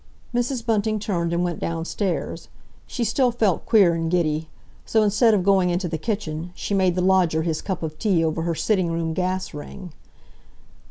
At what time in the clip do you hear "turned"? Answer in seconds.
0.99-1.31